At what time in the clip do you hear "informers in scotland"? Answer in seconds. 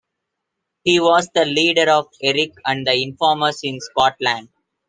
2.95-4.49